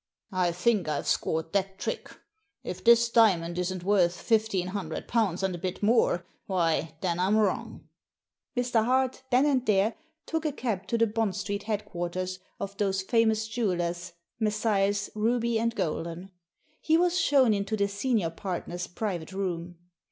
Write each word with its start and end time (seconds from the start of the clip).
"I 0.47 0.51
think 0.51 0.87
I've 0.89 1.05
scored 1.05 1.53
that 1.53 1.77
trick. 1.77 2.09
If 2.63 2.83
this 2.83 3.07
diamond 3.07 3.59
isn't 3.59 3.83
worth 3.83 4.19
fifteen 4.19 4.69
hundred 4.69 5.07
pounds 5.07 5.43
and 5.43 5.53
a 5.53 5.59
bit 5.59 5.83
more, 5.83 6.25
why, 6.47 6.95
then 7.01 7.19
I'm 7.19 7.37
wrong." 7.37 7.87
Mr. 8.57 8.83
Hart 8.83 9.21
then 9.29 9.45
and 9.45 9.63
there 9.67 9.93
took 10.25 10.43
a 10.43 10.51
cab 10.51 10.87
to 10.87 10.97
the 10.97 11.05
Bond 11.05 11.35
Street 11.35 11.61
headquarters 11.69 12.39
of 12.59 12.75
those 12.77 13.03
famous 13.03 13.47
jewellers, 13.47 14.13
Messrs. 14.39 15.11
Ruby 15.13 15.59
and 15.59 15.75
Golden. 15.75 16.31
He 16.79 16.97
was 16.97 17.19
shown 17.19 17.53
into 17.53 17.77
the 17.77 17.87
senior 17.87 18.31
partner's 18.31 18.87
private 18.87 19.31
room. 19.33 19.77